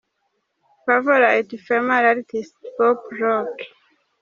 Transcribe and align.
Favorite 0.87 1.59
female 1.59 2.07
artist— 2.07 2.55
pop 2.79 3.03
rock. 3.19 3.49